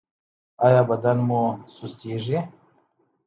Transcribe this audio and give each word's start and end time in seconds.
ایا 0.65 0.81
بدن 0.89 1.17
مو 1.27 1.41
سستیږي؟ 1.75 2.39